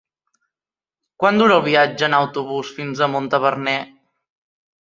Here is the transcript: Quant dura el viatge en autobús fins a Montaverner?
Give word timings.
Quant 1.25 1.37
dura 1.41 1.59
el 1.61 1.61
viatge 1.67 2.09
en 2.09 2.17
autobús 2.23 2.75
fins 2.81 3.05
a 3.09 3.13
Montaverner? 3.17 3.79